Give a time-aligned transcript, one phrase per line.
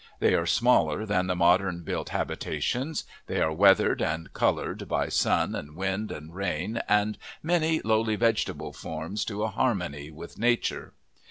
[0.17, 5.53] They are smaller than the modern built habitations; they are weathered and coloured by sun
[5.53, 10.93] and wind and rain and many lowly vegetable forms to a harmony with nature.